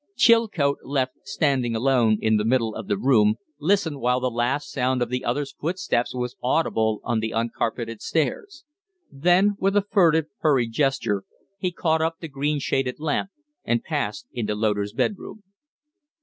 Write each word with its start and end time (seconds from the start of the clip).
Chilcote, 0.15 0.79
left 0.83 1.13
standing 1.25 1.75
alone 1.75 2.17
in 2.21 2.37
the 2.37 2.43
middle 2.43 2.73
of 2.73 2.87
the 2.87 2.97
room, 2.97 3.35
listened 3.59 3.99
while 4.01 4.19
the 4.19 4.31
last 4.31 4.71
sound 4.71 4.99
of 4.99 5.09
the 5.09 5.23
other's 5.23 5.51
footsteps 5.53 6.15
was 6.15 6.35
audible 6.41 7.01
on 7.03 7.19
the 7.19 7.29
uncarpeted 7.31 8.01
stairs; 8.01 8.63
then, 9.11 9.55
with 9.59 9.75
a 9.77 9.83
furtive, 9.83 10.25
hurried 10.39 10.71
gesture, 10.71 11.23
he 11.59 11.71
caught 11.71 12.01
up 12.01 12.15
the 12.19 12.27
green 12.27 12.57
shaded 12.57 12.95
lamp 12.99 13.29
and 13.63 13.83
passed 13.83 14.25
into 14.33 14.55
Loder's 14.55 14.91
bedroom. 14.93 15.43